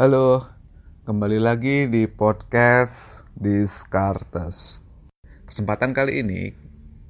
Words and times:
Halo, 0.00 0.48
kembali 1.04 1.36
lagi 1.36 1.84
di 1.84 2.08
podcast 2.08 3.28
Discartes. 3.36 4.80
Kesempatan 5.44 5.92
kali 5.92 6.24
ini, 6.24 6.56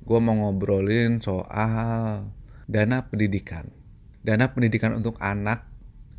gue 0.03 0.19
mau 0.19 0.35
ngobrolin 0.35 1.23
soal 1.23 2.27
dana 2.67 2.99
pendidikan. 3.07 3.71
Dana 4.27 4.51
pendidikan 4.51 4.99
untuk 4.99 5.15
anak 5.23 5.71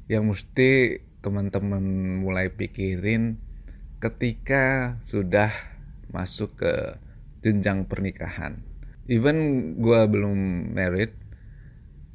yang 0.07 0.31
mesti 0.31 1.03
teman-teman 1.19 1.83
mulai 2.23 2.47
pikirin 2.47 3.35
ketika 3.99 4.95
sudah 5.03 5.51
masuk 6.07 6.55
ke 6.55 6.95
jenjang 7.43 7.83
pernikahan. 7.83 8.63
Even 9.11 9.75
gue 9.75 10.07
belum 10.07 10.71
married, 10.71 11.11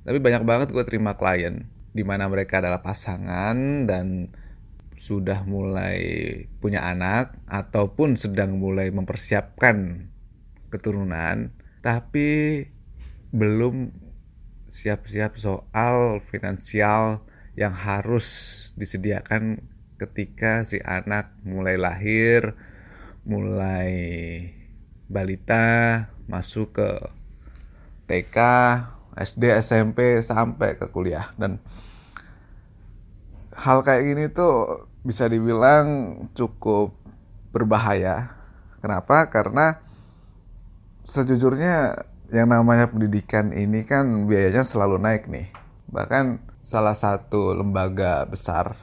tapi 0.08 0.16
banyak 0.16 0.48
banget 0.48 0.72
gue 0.72 0.84
terima 0.88 1.12
klien 1.12 1.68
di 1.92 2.04
mana 2.08 2.24
mereka 2.24 2.64
adalah 2.64 2.80
pasangan 2.80 3.84
dan 3.84 4.32
sudah 4.96 5.44
mulai 5.44 6.00
punya 6.58 6.88
anak 6.88 7.36
ataupun 7.46 8.16
sedang 8.16 8.56
mulai 8.56 8.88
mempersiapkan 8.88 10.08
keturunan 10.72 11.52
tapi 11.84 12.64
belum 13.30 13.92
siap-siap 14.66 15.38
soal 15.38 16.18
finansial 16.18 17.22
yang 17.54 17.72
harus 17.72 18.26
disediakan 18.74 19.62
ketika 19.96 20.60
si 20.66 20.82
anak 20.84 21.32
mulai 21.40 21.80
lahir, 21.80 22.52
mulai 23.24 23.92
balita, 25.08 26.10
masuk 26.28 26.76
ke 26.76 26.90
TK, 28.06 28.36
SD, 29.16 29.56
SMP 29.56 30.20
sampai 30.20 30.76
ke 30.76 30.92
kuliah. 30.92 31.32
Dan 31.40 31.58
hal 33.56 33.80
kayak 33.80 34.02
gini 34.04 34.24
tuh 34.28 34.86
bisa 35.00 35.26
dibilang 35.26 36.18
cukup 36.36 36.92
berbahaya. 37.50 38.36
Kenapa? 38.84 39.32
Karena 39.32 39.80
sejujurnya 41.06 41.96
yang 42.28 42.50
namanya 42.50 42.90
pendidikan 42.90 43.54
ini 43.54 43.86
kan 43.86 44.28
biayanya 44.28 44.66
selalu 44.66 45.00
naik 45.00 45.30
nih. 45.30 45.48
Bahkan 45.88 46.42
salah 46.60 46.92
satu 46.92 47.54
lembaga 47.56 48.26
besar, 48.26 48.76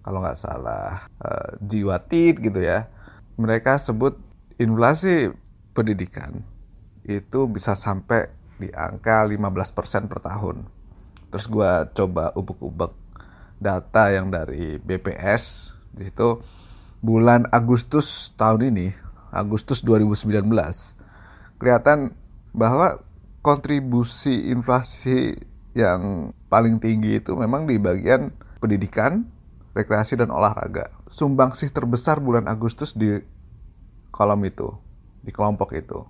kalau 0.00 0.24
nggak 0.24 0.38
salah 0.38 1.10
uh, 1.20 1.58
gitu 2.38 2.60
ya, 2.62 2.88
mereka 3.36 3.76
sebut 3.76 4.16
inflasi 4.56 5.34
pendidikan 5.76 6.42
itu 7.08 7.48
bisa 7.48 7.76
sampai 7.76 8.30
di 8.58 8.68
angka 8.74 9.24
15% 9.26 10.10
per 10.10 10.18
tahun. 10.22 10.66
Terus 11.28 11.46
gue 11.46 11.72
coba 11.94 12.32
ubek-ubek 12.34 12.92
data 13.58 14.14
yang 14.14 14.30
dari 14.30 14.78
BPS 14.78 15.74
di 15.94 16.06
situ 16.06 16.42
bulan 17.02 17.46
Agustus 17.50 18.30
tahun 18.38 18.70
ini 18.74 18.86
Agustus 19.34 19.82
2019 19.82 20.46
kelihatan 21.58 22.14
bahwa 22.54 23.02
kontribusi 23.42 24.50
inflasi 24.50 25.34
yang 25.74 26.34
paling 26.50 26.82
tinggi 26.82 27.22
itu 27.22 27.38
memang 27.38 27.64
di 27.64 27.78
bagian 27.78 28.34
pendidikan, 28.58 29.24
rekreasi 29.72 30.18
dan 30.18 30.28
olahraga. 30.28 30.90
Sumbangsih 31.06 31.70
terbesar 31.70 32.18
bulan 32.18 32.50
Agustus 32.50 32.92
di 32.92 33.16
kolom 34.10 34.42
itu, 34.44 34.74
di 35.22 35.30
kelompok 35.30 35.72
itu. 35.72 36.02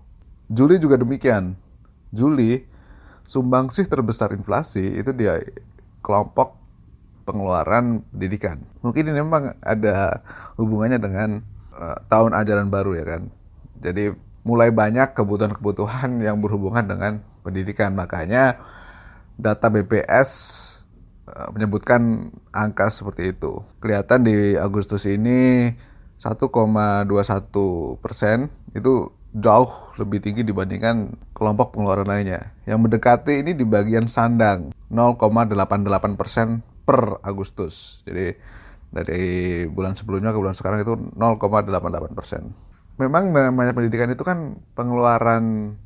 Juli 0.49 0.81
juga 0.81 0.97
demikian. 0.97 1.55
Juli 2.11 2.65
sumbangsih 3.29 3.85
terbesar 3.85 4.33
inflasi 4.33 4.97
itu 4.97 5.13
di 5.13 5.29
kelompok 6.01 6.57
pengeluaran 7.29 8.01
pendidikan. 8.09 8.65
Mungkin 8.81 9.05
ini 9.05 9.21
memang 9.21 9.53
ada 9.61 10.25
hubungannya 10.57 10.97
dengan 10.97 11.45
uh, 11.77 12.01
tahun 12.09 12.33
ajaran 12.33 12.73
baru 12.73 12.97
ya 12.97 13.05
kan. 13.05 13.29
Jadi 13.85 14.17
mulai 14.49 14.73
banyak 14.73 15.13
kebutuhan-kebutuhan 15.13 16.25
yang 16.25 16.41
berhubungan 16.41 16.89
dengan 16.89 17.13
pendidikan. 17.45 17.93
Makanya 17.93 18.57
data 19.37 19.69
BPS 19.69 20.31
uh, 21.29 21.53
menyebutkan 21.53 22.33
angka 22.49 22.89
seperti 22.89 23.37
itu. 23.37 23.61
Kelihatan 23.85 24.25
di 24.25 24.57
Agustus 24.57 25.05
ini 25.05 25.69
1,21 26.17 26.49
persen 28.01 28.49
itu 28.73 29.13
jauh 29.37 29.71
lebih 30.01 30.25
tinggi 30.25 30.43
dibandingkan 30.43 31.13
kelompok 31.37 31.77
pengeluaran 31.77 32.09
lainnya. 32.09 32.57
Yang 32.65 32.79
mendekati 32.89 33.45
ini 33.45 33.53
di 33.53 33.63
bagian 33.69 34.09
sandang 34.09 34.73
0,88 34.89 36.17
persen 36.17 36.65
per 36.89 37.21
Agustus. 37.21 38.01
Jadi 38.09 38.33
dari 38.89 39.69
bulan 39.69 39.93
sebelumnya 39.93 40.33
ke 40.33 40.41
bulan 40.41 40.57
sekarang 40.57 40.81
itu 40.81 40.97
0,88 41.13 42.17
persen. 42.17 42.57
Memang 42.97 43.29
namanya 43.29 43.77
pendidikan 43.77 44.09
itu 44.09 44.25
kan 44.25 44.57
pengeluaran 44.73 45.77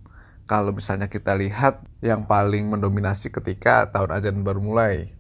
kalau 0.47 0.71
misalnya 0.71 1.11
kita 1.11 1.35
lihat 1.35 1.83
yang 1.99 2.23
paling 2.23 2.71
mendominasi 2.71 3.35
ketika 3.35 3.91
tahun 3.91 4.15
ajaran 4.15 4.47
baru 4.47 4.63
mulai 4.63 5.11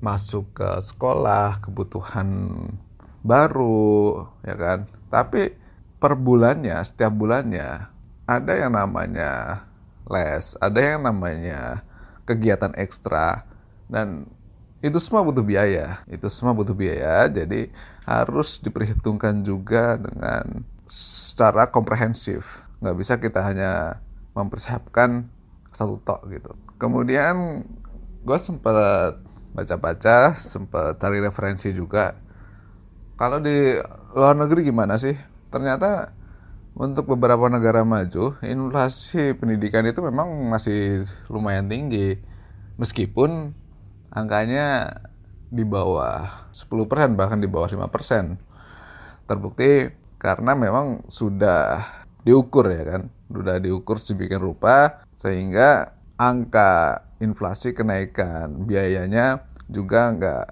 masuk 0.00 0.56
ke 0.56 0.80
sekolah, 0.80 1.60
kebutuhan 1.60 2.28
baru, 3.20 4.24
ya 4.40 4.56
kan. 4.56 4.88
Tapi 5.12 5.52
per 6.00 6.16
bulannya, 6.16 6.80
setiap 6.80 7.12
bulannya 7.12 7.92
ada 8.24 8.52
yang 8.56 8.72
namanya 8.72 9.64
les, 10.08 10.56
ada 10.56 10.80
yang 10.80 11.04
namanya 11.04 11.84
kegiatan 12.24 12.72
ekstra 12.80 13.44
dan 13.92 14.24
itu 14.80 14.98
semua 15.00 15.20
butuh 15.20 15.44
biaya. 15.44 16.00
Itu 16.08 16.32
semua 16.32 16.56
butuh 16.56 16.72
biaya. 16.72 17.28
Jadi 17.28 17.68
harus 18.08 18.60
diperhitungkan 18.64 19.44
juga 19.44 20.00
dengan 20.00 20.64
secara 20.88 21.68
komprehensif. 21.68 22.64
Nggak 22.80 22.96
bisa 22.96 23.14
kita 23.20 23.40
hanya 23.44 24.00
mempersiapkan 24.32 25.28
satu 25.70 26.00
tok 26.02 26.26
gitu. 26.32 26.56
Kemudian 26.80 27.64
gue 28.24 28.38
sempat 28.40 29.20
baca-baca 29.52 30.32
sempat 30.34 30.96
cari 30.96 31.20
referensi 31.20 31.70
juga. 31.76 32.16
Kalau 33.20 33.36
di 33.36 33.76
luar 34.16 34.32
negeri 34.32 34.64
gimana 34.64 34.96
sih? 34.96 35.12
Ternyata 35.52 36.16
untuk 36.72 37.04
beberapa 37.12 37.50
negara 37.52 37.84
maju 37.84 38.38
inflasi 38.40 39.36
pendidikan 39.36 39.84
itu 39.84 40.00
memang 40.00 40.48
masih 40.48 41.04
lumayan 41.28 41.68
tinggi. 41.68 42.16
Meskipun 42.80 43.52
angkanya 44.10 44.90
di 45.50 45.66
bawah 45.66 46.50
10% 46.54 47.18
bahkan 47.18 47.42
di 47.42 47.50
bawah 47.50 47.66
5%. 47.66 48.38
Terbukti 49.26 49.90
karena 50.18 50.54
memang 50.54 51.06
sudah 51.06 51.82
diukur 52.26 52.70
ya 52.70 52.82
kan, 52.86 53.02
sudah 53.30 53.56
diukur 53.62 53.96
sedemikian 53.96 54.42
rupa 54.42 55.06
sehingga 55.14 55.94
angka 56.20 57.06
inflasi 57.22 57.72
kenaikan 57.72 58.68
biayanya 58.68 59.46
juga 59.70 60.12
nggak 60.12 60.46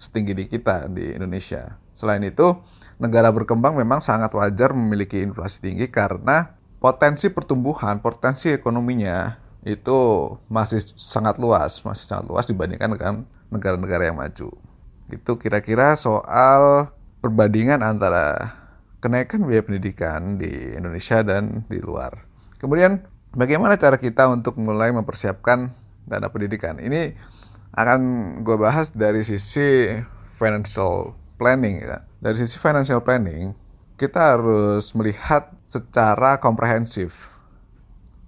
setinggi 0.00 0.32
di 0.36 0.44
kita 0.50 0.90
di 0.90 1.14
Indonesia. 1.14 1.78
Selain 1.92 2.24
itu, 2.24 2.56
negara 2.96 3.28
berkembang 3.30 3.76
memang 3.76 4.00
sangat 4.00 4.32
wajar 4.32 4.72
memiliki 4.72 5.20
inflasi 5.20 5.60
tinggi 5.60 5.86
karena 5.92 6.56
potensi 6.80 7.28
pertumbuhan, 7.28 8.00
potensi 8.00 8.48
ekonominya 8.48 9.49
itu 9.64 9.98
masih 10.48 10.80
sangat 10.96 11.36
luas, 11.36 11.84
masih 11.84 12.04
sangat 12.08 12.26
luas 12.28 12.48
dibandingkan 12.48 12.96
dengan 12.96 13.14
negara-negara 13.52 14.08
yang 14.08 14.16
maju. 14.16 14.48
Itu 15.10 15.36
kira-kira 15.36 15.98
soal 15.98 16.92
perbandingan 17.20 17.84
antara 17.84 18.56
kenaikan 19.04 19.44
biaya 19.44 19.64
pendidikan 19.64 20.40
di 20.40 20.76
Indonesia 20.76 21.20
dan 21.20 21.64
di 21.68 21.80
luar. 21.80 22.24
Kemudian 22.56 23.04
bagaimana 23.36 23.76
cara 23.76 23.96
kita 24.00 24.28
untuk 24.28 24.56
mulai 24.60 24.92
mempersiapkan 24.92 25.72
dana 26.08 26.28
pendidikan? 26.32 26.80
Ini 26.80 27.16
akan 27.76 28.00
gue 28.42 28.56
bahas 28.56 28.92
dari 28.92 29.24
sisi 29.24 29.92
financial 30.36 31.16
planning 31.40 31.80
ya. 31.80 32.04
Dari 32.20 32.36
sisi 32.36 32.60
financial 32.60 33.00
planning, 33.00 33.56
kita 33.96 34.36
harus 34.36 34.92
melihat 34.92 35.52
secara 35.64 36.36
komprehensif. 36.36 37.32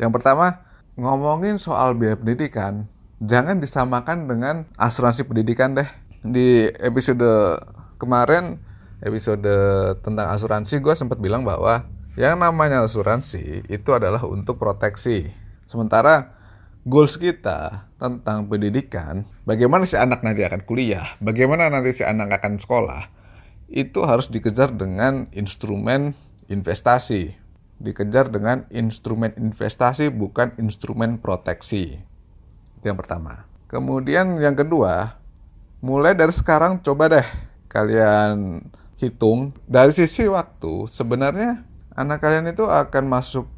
Yang 0.01 0.21
pertama, 0.21 0.62
ngomongin 0.97 1.57
soal 1.57 1.97
biaya 1.97 2.21
pendidikan, 2.21 2.89
jangan 3.23 3.59
disamakan 3.59 4.29
dengan 4.29 4.69
asuransi 4.77 5.25
pendidikan 5.25 5.73
deh. 5.77 5.89
Di 6.23 6.71
episode 6.79 7.59
kemarin, 7.99 8.61
episode 9.03 9.49
tentang 10.05 10.31
asuransi, 10.31 10.79
gue 10.79 10.95
sempat 10.95 11.19
bilang 11.19 11.43
bahwa 11.43 11.89
yang 12.15 12.39
namanya 12.39 12.85
asuransi 12.85 13.67
itu 13.73 13.91
adalah 13.97 14.23
untuk 14.29 14.61
proteksi. 14.61 15.33
Sementara 15.65 16.37
goals 16.85 17.17
kita 17.17 17.89
tentang 17.97 18.47
pendidikan, 18.47 19.25
bagaimana 19.49 19.89
si 19.89 19.97
anak 19.97 20.21
nanti 20.21 20.45
akan 20.45 20.63
kuliah, 20.69 21.17
bagaimana 21.19 21.73
nanti 21.73 21.97
si 21.97 22.05
anak 22.05 22.39
akan 22.39 22.61
sekolah, 22.61 23.09
itu 23.73 24.05
harus 24.05 24.29
dikejar 24.29 24.77
dengan 24.77 25.33
instrumen 25.33 26.13
investasi 26.53 27.42
dikejar 27.83 28.31
dengan 28.31 28.65
instrumen 28.71 29.35
investasi 29.35 30.09
bukan 30.15 30.55
instrumen 30.57 31.19
proteksi. 31.19 31.99
Itu 32.79 32.85
yang 32.87 32.99
pertama. 32.99 33.45
Kemudian 33.67 34.39
yang 34.39 34.55
kedua, 34.55 35.19
mulai 35.83 36.15
dari 36.15 36.31
sekarang 36.31 36.79
coba 36.79 37.11
deh 37.11 37.27
kalian 37.67 38.63
hitung 39.03 39.51
dari 39.67 39.91
sisi 39.91 40.31
waktu 40.31 40.87
sebenarnya 40.87 41.67
anak 41.99 42.23
kalian 42.23 42.47
itu 42.55 42.63
akan 42.63 43.05
masuk 43.11 43.51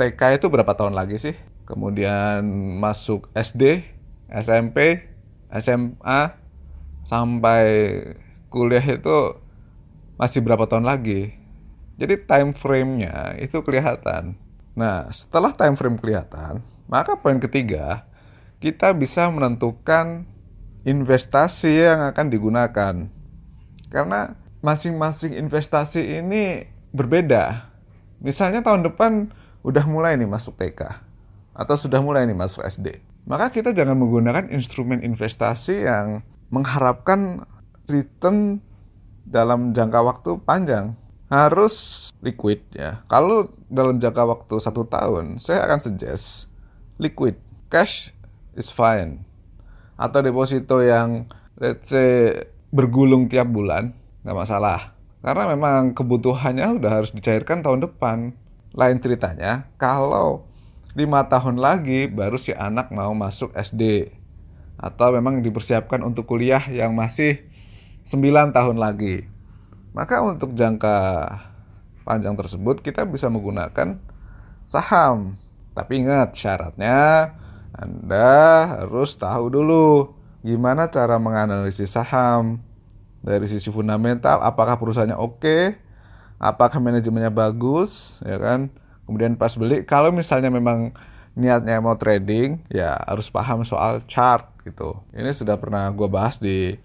TK 0.00 0.40
itu 0.40 0.46
berapa 0.48 0.72
tahun 0.72 0.96
lagi 0.96 1.20
sih? 1.20 1.36
Kemudian 1.68 2.46
masuk 2.80 3.28
SD, 3.34 3.84
SMP, 4.30 5.08
SMA 5.50 6.36
sampai 7.02 7.64
kuliah 8.48 8.84
itu 8.84 9.40
masih 10.16 10.40
berapa 10.44 10.64
tahun 10.68 10.86
lagi. 10.86 11.45
Jadi 11.96 12.14
time 12.28 12.52
frame-nya 12.52 13.40
itu 13.40 13.60
kelihatan. 13.64 14.36
Nah, 14.76 15.08
setelah 15.08 15.56
time 15.56 15.72
frame 15.72 15.96
kelihatan, 15.96 16.60
maka 16.86 17.16
poin 17.16 17.40
ketiga, 17.40 18.04
kita 18.60 18.92
bisa 18.92 19.28
menentukan 19.32 20.28
investasi 20.84 21.88
yang 21.88 22.04
akan 22.12 22.26
digunakan. 22.28 22.94
Karena 23.88 24.36
masing-masing 24.60 25.34
investasi 25.40 26.20
ini 26.20 26.68
berbeda. 26.92 27.72
Misalnya 28.20 28.60
tahun 28.60 28.84
depan 28.92 29.32
udah 29.64 29.84
mulai 29.88 30.14
nih 30.20 30.28
masuk 30.28 30.56
TK 30.56 30.80
atau 31.56 31.76
sudah 31.76 32.04
mulai 32.04 32.28
nih 32.28 32.36
masuk 32.36 32.64
SD. 32.64 33.00
Maka 33.26 33.50
kita 33.50 33.74
jangan 33.74 33.98
menggunakan 33.98 34.52
instrumen 34.54 35.02
investasi 35.02 35.88
yang 35.88 36.22
mengharapkan 36.52 37.42
return 37.90 38.62
dalam 39.26 39.74
jangka 39.74 40.00
waktu 40.04 40.30
panjang. 40.46 40.94
Harus 41.26 42.08
liquid 42.22 42.62
ya. 42.70 43.02
Kalau 43.10 43.50
dalam 43.66 43.98
jangka 43.98 44.22
waktu 44.22 44.54
satu 44.62 44.86
tahun, 44.86 45.42
saya 45.42 45.66
akan 45.66 45.78
suggest 45.82 46.48
liquid. 47.02 47.34
Cash 47.66 48.14
is 48.54 48.70
fine. 48.70 49.26
Atau 49.98 50.22
deposito 50.22 50.78
yang 50.84 51.26
let's 51.58 51.90
say 51.90 52.46
bergulung 52.70 53.26
tiap 53.26 53.50
bulan, 53.50 53.96
nggak 54.22 54.38
masalah. 54.38 54.94
Karena 55.24 55.50
memang 55.50 55.96
kebutuhannya 55.96 56.78
udah 56.78 57.02
harus 57.02 57.10
dicairkan 57.10 57.64
tahun 57.64 57.82
depan 57.90 58.36
lain 58.76 58.98
ceritanya, 59.02 59.66
kalau 59.80 60.46
lima 60.94 61.26
tahun 61.26 61.58
lagi 61.58 62.06
baru 62.06 62.38
si 62.38 62.54
anak 62.54 62.92
mau 62.92 63.10
masuk 63.12 63.50
SD 63.56 64.12
atau 64.76 65.08
memang 65.12 65.40
dipersiapkan 65.40 66.04
untuk 66.04 66.28
kuliah 66.28 66.60
yang 66.68 66.92
masih 66.92 67.48
9 68.04 68.52
tahun 68.52 68.76
lagi. 68.76 69.28
Maka 69.96 70.20
untuk 70.20 70.52
jangka 70.52 71.24
panjang 72.04 72.36
tersebut 72.36 72.84
kita 72.84 73.08
bisa 73.08 73.32
menggunakan 73.32 73.96
saham. 74.68 75.40
Tapi 75.72 76.04
ingat 76.04 76.36
syaratnya 76.36 77.32
Anda 77.72 78.28
harus 78.76 79.16
tahu 79.16 79.48
dulu 79.48 80.12
gimana 80.44 80.92
cara 80.92 81.16
menganalisis 81.16 81.96
saham. 81.96 82.60
Dari 83.24 83.48
sisi 83.48 83.72
fundamental 83.72 84.44
apakah 84.44 84.76
perusahaannya 84.76 85.16
oke? 85.16 85.80
Apakah 86.36 86.76
manajemennya 86.76 87.32
bagus? 87.32 88.20
Ya 88.20 88.36
kan? 88.36 88.68
Kemudian 89.08 89.40
pas 89.40 89.56
beli 89.56 89.80
kalau 89.88 90.12
misalnya 90.12 90.52
memang 90.52 90.92
niatnya 91.32 91.80
mau 91.80 91.96
trading 91.96 92.60
ya 92.68 93.00
harus 93.08 93.32
paham 93.32 93.64
soal 93.64 94.04
chart 94.04 94.44
gitu. 94.68 95.00
Ini 95.16 95.32
sudah 95.32 95.56
pernah 95.56 95.88
gue 95.88 96.04
bahas 96.04 96.36
di 96.36 96.76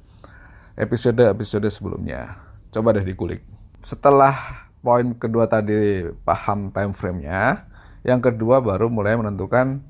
episode 0.79 1.27
episode 1.27 1.67
sebelumnya 1.67 2.50
coba 2.71 2.95
deh 2.95 3.05
dikulik. 3.05 3.43
Setelah 3.83 4.33
poin 4.81 5.13
kedua 5.13 5.45
tadi 5.45 6.07
paham 6.25 6.73
time 6.73 6.95
frame-nya 6.95 7.69
yang 8.01 8.17
kedua 8.23 8.63
baru 8.63 8.89
mulai 8.89 9.13
menentukan 9.13 9.83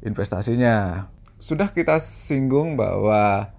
investasinya. 0.00 1.08
Sudah 1.36 1.68
kita 1.74 2.00
singgung 2.00 2.80
bahwa 2.80 3.52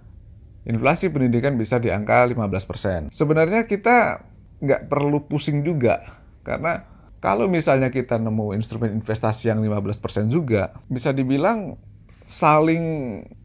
inflasi 0.66 1.14
pendidikan 1.14 1.54
bisa 1.54 1.78
di 1.78 1.94
angka 1.94 2.26
15%. 2.26 3.14
Sebenarnya 3.14 3.70
kita 3.70 4.26
nggak 4.64 4.90
perlu 4.90 5.30
pusing 5.30 5.62
juga 5.62 6.02
karena 6.42 6.88
kalau 7.22 7.50
misalnya 7.50 7.90
kita 7.90 8.22
nemu 8.22 8.54
instrumen 8.58 8.94
investasi 9.02 9.50
yang 9.50 9.62
15% 9.62 10.30
juga 10.30 10.74
bisa 10.90 11.10
dibilang 11.10 11.78
saling 12.26 12.86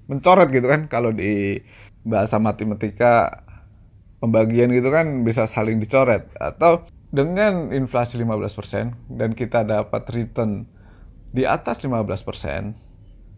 mencoret 0.09 0.49
gitu 0.53 0.69
kan. 0.69 0.89
Kalau 0.89 1.13
di 1.13 1.61
bahasa 2.05 2.41
matematika 2.41 3.45
pembagian 4.21 4.71
gitu 4.71 4.93
kan 4.93 5.25
bisa 5.25 5.49
saling 5.49 5.81
dicoret 5.81 6.29
atau 6.37 6.87
dengan 7.11 7.75
inflasi 7.75 8.21
15% 8.23 9.19
dan 9.19 9.35
kita 9.35 9.67
dapat 9.67 10.07
return 10.15 10.69
di 11.35 11.43
atas 11.43 11.83
15% 11.83 12.07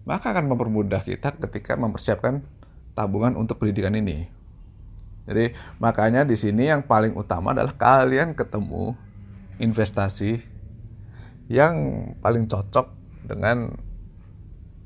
maka 0.03 0.35
akan 0.35 0.51
mempermudah 0.51 1.01
kita 1.07 1.39
ketika 1.39 1.79
mempersiapkan 1.79 2.43
tabungan 2.93 3.39
untuk 3.39 3.63
pendidikan 3.63 3.95
ini. 3.95 4.29
Jadi 5.23 5.55
makanya 5.79 6.27
di 6.27 6.35
sini 6.35 6.67
yang 6.67 6.83
paling 6.83 7.15
utama 7.15 7.55
adalah 7.55 7.73
kalian 7.79 8.35
ketemu 8.35 8.99
investasi 9.63 10.43
yang 11.47 11.75
paling 12.19 12.51
cocok 12.51 12.91
dengan 13.23 13.79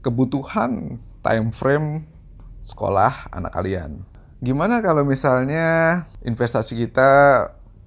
kebutuhan 0.04 1.00
time 1.24 1.48
frame 1.48 2.04
sekolah 2.60 3.32
anak 3.32 3.56
kalian. 3.56 4.04
Gimana 4.46 4.78
kalau 4.78 5.02
misalnya 5.02 6.06
investasi 6.22 6.78
kita 6.78 7.10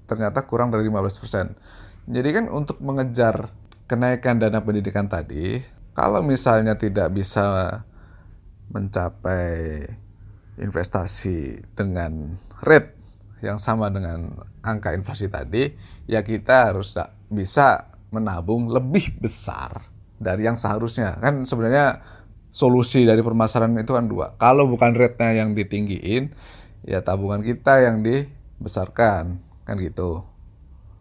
ternyata 0.04 0.44
kurang 0.44 0.76
dari 0.76 0.84
15%? 0.92 1.56
Jadi 2.12 2.30
kan 2.36 2.52
untuk 2.52 2.84
mengejar 2.84 3.48
kenaikan 3.88 4.44
dana 4.44 4.60
pendidikan 4.60 5.08
tadi, 5.08 5.64
kalau 5.96 6.20
misalnya 6.20 6.76
tidak 6.76 7.16
bisa 7.16 7.80
mencapai 8.76 9.88
investasi 10.60 11.64
dengan 11.80 12.36
rate 12.60 12.92
yang 13.40 13.56
sama 13.56 13.88
dengan 13.88 14.44
angka 14.60 14.92
inflasi 14.92 15.32
tadi, 15.32 15.72
ya 16.12 16.20
kita 16.20 16.76
harus 16.76 16.92
bisa 17.32 17.88
menabung 18.12 18.68
lebih 18.68 19.16
besar 19.16 19.88
dari 20.20 20.44
yang 20.44 20.60
seharusnya. 20.60 21.16
Kan 21.24 21.48
sebenarnya 21.48 22.19
solusi 22.50 23.06
dari 23.06 23.22
permasalahan 23.22 23.78
itu 23.81 23.94
kan 23.94 24.06
dua. 24.10 24.36
Kalau 24.38 24.66
bukan 24.66 24.94
rate-nya 24.94 25.46
yang 25.46 25.54
ditinggiin, 25.54 26.34
ya 26.86 27.01
tabungan 27.06 27.46
kita 27.46 27.86
yang 27.86 28.01
dibesarkan, 28.01 29.42
kan 29.66 29.75
gitu. 29.78 30.25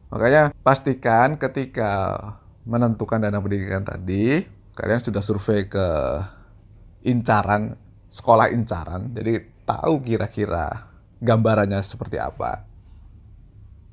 Makanya 0.08 0.52
pastikan 0.64 1.36
ketika 1.36 2.16
menentukan 2.68 3.20
dana 3.20 3.40
pendidikan 3.40 3.84
tadi, 3.84 4.44
kalian 4.76 5.00
sudah 5.00 5.20
survei 5.24 5.68
ke 5.68 5.88
incaran 7.04 7.76
sekolah 8.08 8.48
incaran, 8.52 9.12
jadi 9.12 9.44
tahu 9.68 10.00
kira-kira 10.00 10.88
gambarannya 11.20 11.84
seperti 11.84 12.16
apa. 12.16 12.64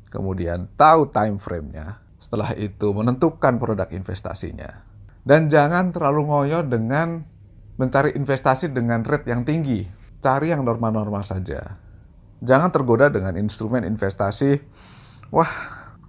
Kemudian 0.08 0.72
tahu 0.80 1.12
time 1.12 1.36
frame-nya. 1.36 2.00
Setelah 2.16 2.56
itu 2.56 2.96
menentukan 2.96 3.60
produk 3.60 3.92
investasinya. 3.92 4.88
Dan 5.28 5.52
jangan 5.52 5.92
terlalu 5.92 6.32
ngoyo 6.32 6.64
dengan 6.64 7.28
mencari 7.76 8.16
investasi 8.16 8.72
dengan 8.72 9.04
rate 9.04 9.32
yang 9.32 9.44
tinggi. 9.44 9.86
Cari 10.24 10.52
yang 10.52 10.64
normal-normal 10.64 11.22
saja. 11.28 11.80
Jangan 12.42 12.72
tergoda 12.72 13.12
dengan 13.12 13.36
instrumen 13.40 13.86
investasi. 13.86 14.60
Wah, 15.32 15.52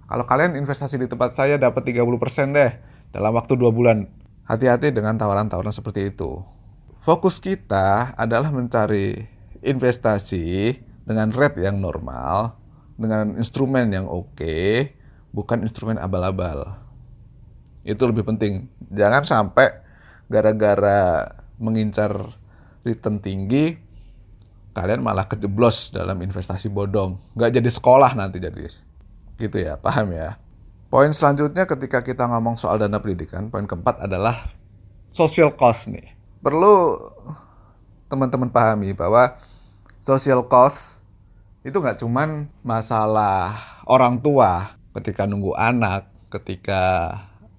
kalau 0.07 0.25
kalian 0.25 0.55
investasi 0.55 0.99
di 0.99 1.07
tempat 1.07 1.35
saya 1.35 1.59
dapat 1.59 1.83
30% 1.83 2.55
deh 2.55 2.71
dalam 3.11 3.31
waktu 3.35 3.53
2 3.55 3.71
bulan. 3.71 4.07
Hati-hati 4.47 4.95
dengan 4.95 5.19
tawaran-tawaran 5.19 5.75
seperti 5.75 6.15
itu 6.15 6.57
fokus 7.07 7.39
kita 7.39 8.11
adalah 8.19 8.51
mencari 8.51 9.15
investasi 9.63 10.75
dengan 11.07 11.31
rate 11.31 11.63
yang 11.63 11.79
normal, 11.79 12.59
dengan 12.99 13.39
instrumen 13.39 13.87
yang 13.95 14.11
oke, 14.11 14.35
okay, 14.35 14.99
bukan 15.31 15.63
instrumen 15.63 15.95
abal-abal. 15.95 16.75
Itu 17.87 18.11
lebih 18.11 18.27
penting. 18.27 18.67
Jangan 18.91 19.23
sampai 19.23 19.71
gara-gara 20.27 21.31
mengincar 21.57 22.37
return 22.85 23.21
tinggi, 23.21 23.77
kalian 24.73 25.01
malah 25.01 25.25
kejeblos 25.25 25.91
dalam 25.91 26.21
investasi 26.21 26.69
bodong. 26.69 27.17
Nggak 27.33 27.51
jadi 27.61 27.69
sekolah 27.69 28.13
nanti 28.13 28.37
jadi. 28.37 28.69
Gitu 29.37 29.57
ya, 29.57 29.77
paham 29.77 30.13
ya? 30.13 30.37
Poin 30.87 31.11
selanjutnya 31.11 31.67
ketika 31.67 31.99
kita 32.01 32.25
ngomong 32.31 32.55
soal 32.55 32.79
dana 32.79 33.01
pendidikan, 33.03 33.51
poin 33.51 33.67
keempat 33.67 34.07
adalah 34.07 34.49
social 35.11 35.51
cost 35.57 35.91
nih 35.91 36.17
perlu 36.41 37.01
teman-teman 38.07 38.47
pahami 38.47 38.93
bahwa 38.95 39.35
social 39.99 40.45
cost 40.47 41.03
itu 41.65 41.75
nggak 41.75 41.99
cuman 41.99 42.47
masalah 42.63 43.57
orang 43.83 44.23
tua 44.23 44.79
ketika 44.95 45.27
nunggu 45.27 45.51
anak, 45.59 46.07
ketika 46.31 47.11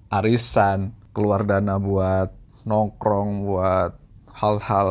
arisan, 0.09 0.97
keluar 1.13 1.45
dana 1.45 1.77
buat 1.77 2.33
nongkrong, 2.63 3.47
buat 3.47 3.93
hal-hal 4.33 4.89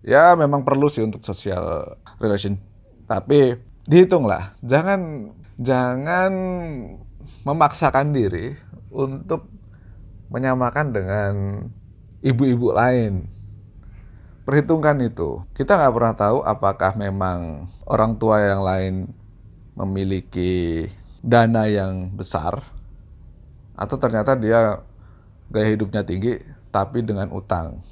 ya 0.00 0.32
memang 0.36 0.64
perlu 0.64 0.88
sih 0.88 1.04
untuk 1.04 1.24
social 1.24 1.96
relation. 2.18 2.56
Tapi 3.04 3.58
dihitunglah, 3.84 4.56
jangan 4.64 5.32
jangan 5.60 6.32
memaksakan 7.44 8.14
diri 8.14 8.56
untuk 8.92 9.48
menyamakan 10.30 10.86
dengan 10.94 11.32
ibu-ibu 12.22 12.72
lain. 12.72 13.26
Perhitungkan 14.46 14.98
itu. 15.04 15.44
Kita 15.54 15.78
nggak 15.78 15.94
pernah 15.94 16.14
tahu 16.16 16.38
apakah 16.42 16.92
memang 16.96 17.70
orang 17.86 18.16
tua 18.18 18.42
yang 18.42 18.62
lain 18.64 18.94
memiliki 19.78 20.86
dana 21.20 21.68
yang 21.68 22.10
besar 22.16 22.64
atau 23.76 23.96
ternyata 23.96 24.36
dia 24.36 24.80
gaya 25.52 25.68
hidupnya 25.72 26.04
tinggi 26.04 26.40
tapi 26.70 27.02
dengan 27.02 27.30
utang. 27.34 27.82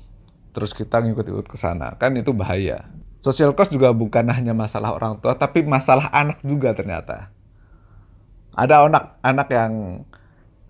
Terus 0.55 0.75
kita 0.75 1.03
ngikut-ikut 1.03 1.47
ke 1.47 1.55
sana. 1.55 1.95
Kan 1.99 2.19
itu 2.19 2.35
bahaya. 2.35 2.87
Social 3.19 3.51
cost 3.55 3.75
juga 3.75 3.91
bukan 3.91 4.31
hanya 4.31 4.55
masalah 4.55 4.95
orang 4.95 5.19
tua 5.19 5.35
tapi 5.35 5.67
masalah 5.67 6.07
anak 6.15 6.39
juga 6.47 6.71
ternyata. 6.71 7.35
Ada 8.55 8.87
anak 8.87 9.19
anak 9.23 9.49
yang 9.51 10.03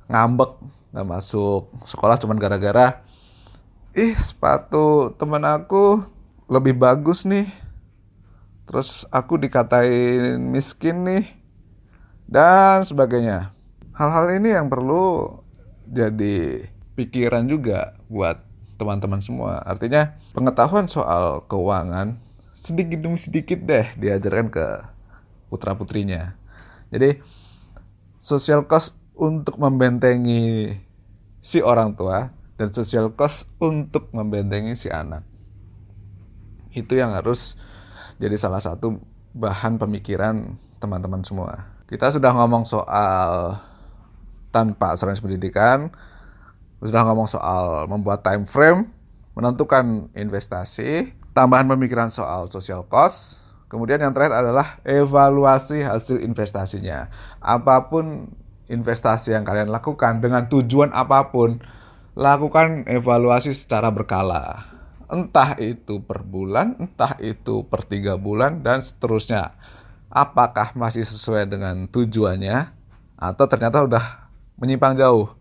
ngambek 0.09 0.57
nggak 0.89 1.09
masuk 1.09 1.69
sekolah 1.85 2.17
cuma 2.17 2.33
gara-gara 2.41 3.05
ih 3.93 4.17
sepatu 4.17 5.13
teman 5.21 5.45
aku 5.45 6.01
lebih 6.49 6.77
bagus 6.77 7.29
nih. 7.29 7.49
Terus 8.65 9.05
aku 9.13 9.37
dikatain 9.41 10.41
miskin 10.41 11.05
nih 11.05 11.25
dan 12.29 12.85
sebagainya. 12.85 13.53
Hal-hal 13.93 14.41
ini 14.41 14.57
yang 14.57 14.73
perlu 14.73 15.41
jadi 15.89 16.69
pikiran 16.99 17.47
juga 17.47 17.95
buat 18.11 18.43
teman-teman 18.75 19.23
semua. 19.23 19.63
Artinya 19.63 20.19
pengetahuan 20.35 20.91
soal 20.91 21.47
keuangan 21.47 22.19
sedikit 22.51 22.99
demi 22.99 23.15
sedikit 23.15 23.63
deh 23.63 23.87
diajarkan 23.95 24.51
ke 24.51 24.67
putra-putrinya. 25.47 26.35
Jadi 26.91 27.23
social 28.19 28.67
cost 28.67 28.99
untuk 29.15 29.63
membentengi 29.63 30.75
si 31.39 31.63
orang 31.63 31.95
tua 31.95 32.35
dan 32.59 32.75
social 32.75 33.15
cost 33.15 33.47
untuk 33.63 34.11
membentengi 34.11 34.75
si 34.75 34.91
anak. 34.91 35.23
Itu 36.75 36.99
yang 36.99 37.15
harus 37.15 37.55
jadi 38.19 38.35
salah 38.35 38.59
satu 38.59 38.99
bahan 39.39 39.79
pemikiran 39.79 40.59
teman-teman 40.83 41.23
semua. 41.23 41.71
Kita 41.87 42.11
sudah 42.11 42.35
ngomong 42.35 42.67
soal 42.67 43.57
tanpa 44.51 44.99
asuransi 44.99 45.23
pendidikan, 45.23 45.95
sudah 46.83 47.03
ngomong 47.07 47.27
soal 47.27 47.87
membuat 47.91 48.23
time 48.23 48.47
frame, 48.47 48.91
menentukan 49.35 50.11
investasi, 50.15 51.15
tambahan 51.35 51.67
pemikiran 51.67 52.11
soal 52.11 52.47
social 52.51 52.87
cost, 52.87 53.43
kemudian 53.71 54.03
yang 54.03 54.15
terakhir 54.15 54.43
adalah 54.47 54.79
evaluasi 54.87 55.83
hasil 55.83 56.23
investasinya. 56.23 57.11
Apa 57.43 57.91
pun 57.91 58.31
investasi 58.69 59.35
yang 59.35 59.43
kalian 59.43 59.71
lakukan 59.71 60.23
dengan 60.23 60.47
tujuan 60.47 60.91
apa 60.95 61.31
pun, 61.35 61.59
lakukan 62.19 62.87
evaluasi 62.87 63.55
secara 63.55 63.91
berkala. 63.95 64.67
Entah 65.09 65.57
itu 65.57 66.05
per 66.05 66.21
bulan, 66.21 66.77
entah 66.77 67.17
itu 67.23 67.65
per 67.65 67.87
tiga 67.87 68.21
bulan, 68.21 68.61
dan 68.61 68.85
seterusnya 68.85 69.57
apakah 70.13 70.73
masih 70.73 71.05
sesuai 71.05 71.49
dengan 71.49 71.85
tujuannya 71.89 72.73
atau 73.17 73.45
ternyata 73.49 73.85
udah 73.85 74.05
menyimpang 74.57 74.97
jauh. 74.97 75.33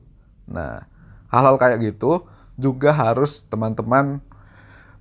Nah, 0.48 0.88
hal-hal 1.32 1.56
kayak 1.60 1.80
gitu 1.84 2.26
juga 2.58 2.92
harus 2.92 3.46
teman-teman 3.46 4.20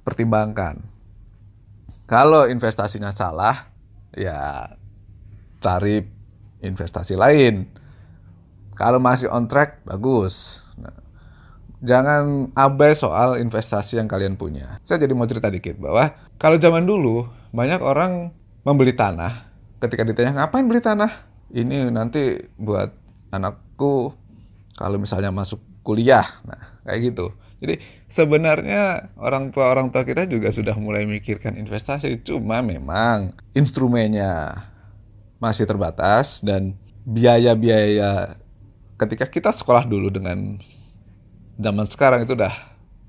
pertimbangkan. 0.04 0.85
Kalau 2.06 2.47
investasinya 2.47 3.11
salah, 3.11 3.66
ya 4.14 4.71
cari 5.59 6.06
investasi 6.62 7.18
lain. 7.18 7.66
Kalau 8.78 9.02
masih 9.02 9.33
on 9.33 9.50
track, 9.50 9.83
bagus. 9.83 10.62
Nah, 10.78 10.95
jangan 11.83 12.52
abai 12.54 12.95
soal 12.95 13.40
investasi 13.42 13.99
yang 13.99 14.06
kalian 14.06 14.38
punya. 14.38 14.78
Saya 14.87 15.02
jadi 15.02 15.16
mau 15.16 15.26
cerita 15.26 15.50
dikit 15.50 15.80
bahwa 15.80 16.14
kalau 16.38 16.61
zaman 16.61 16.87
dulu 16.87 17.26
banyak 17.50 17.80
orang 17.80 18.30
membeli 18.62 18.92
tanah 18.92 19.49
ketika 19.80 20.02
ditanya 20.02 20.45
ngapain 20.45 20.66
beli 20.66 20.80
tanah 20.80 21.25
ini 21.52 21.88
nanti 21.92 22.50
buat 22.59 22.90
anakku 23.30 24.12
kalau 24.76 24.97
misalnya 24.99 25.30
masuk 25.30 25.61
kuliah. 25.87 26.26
Nah 26.43 26.83
kayak 26.83 27.14
gitu. 27.14 27.31
Jadi 27.62 27.81
sebenarnya 28.11 29.14
orang 29.16 29.55
tua 29.55 29.71
orang 29.73 29.88
tua 29.88 30.02
kita 30.05 30.26
juga 30.26 30.50
sudah 30.50 30.75
mulai 30.75 31.07
mikirkan 31.07 31.55
investasi. 31.55 32.21
Cuma 32.26 32.61
memang 32.61 33.31
instrumennya 33.55 34.66
masih 35.38 35.64
terbatas 35.64 36.43
dan 36.43 36.75
biaya-biaya 37.07 38.35
ketika 38.99 39.31
kita 39.31 39.50
sekolah 39.55 39.87
dulu 39.87 40.11
dengan 40.11 40.59
zaman 41.57 41.87
sekarang 41.87 42.26
itu 42.26 42.35
udah 42.35 42.52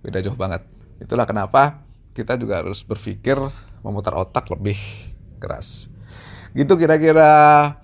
beda 0.05 0.21
jauh 0.23 0.37
banget. 0.37 0.63
Itulah 1.01 1.27
kenapa 1.27 1.83
kita 2.15 2.39
juga 2.39 2.63
harus 2.63 2.81
berpikir 2.85 3.35
memutar 3.83 4.15
otak 4.15 4.47
lebih 4.53 4.79
keras. 5.37 5.91
Gitu 6.55 6.73
kira-kira 6.79 7.75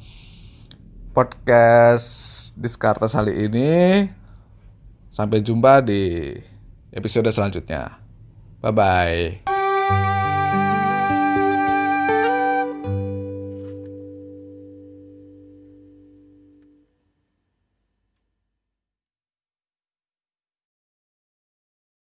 podcast 1.13 2.51
Diskartes 2.57 3.13
kali 3.13 3.51
ini. 3.51 3.71
Sampai 5.13 5.45
jumpa 5.45 5.85
di 5.85 6.33
episode 6.89 7.29
selanjutnya. 7.29 8.01
Bye-bye. 8.65 9.52